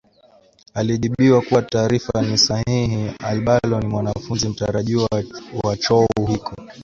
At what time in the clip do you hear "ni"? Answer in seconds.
2.21-2.37, 3.79-3.87